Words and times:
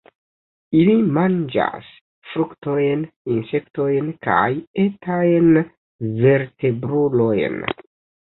Ili 0.77 0.93
manĝas 1.17 1.89
fruktojn, 2.29 3.03
insektojn 3.33 4.09
kaj 4.29 4.47
etajn 4.85 5.51
vertebrulojn. 6.25 7.63